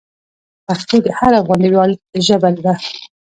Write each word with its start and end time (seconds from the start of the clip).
پښتو 0.67 0.95
د 1.05 1.07
هر 1.19 1.31
افغان 1.41 1.59
د 1.61 1.65
ویاړ 1.73 1.89
ژبه 2.25 2.49
ده. 2.65 2.73